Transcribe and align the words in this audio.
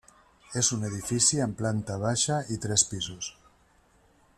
És 0.61 0.69
un 0.77 0.85
edifici 0.87 1.43
amb 1.47 1.59
planta 1.61 1.99
baixa 2.07 2.41
i 2.57 2.61
tres 2.67 2.87
pisos. 2.95 3.33